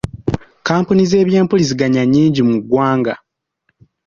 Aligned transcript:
Kkampuni 0.59 1.03
z'ebyempuliziganya 1.09 2.01
nnyingi 2.05 2.41
mu 2.47 2.55
ggwanga. 2.61 3.13